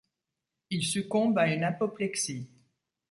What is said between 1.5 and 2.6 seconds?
apoplexie.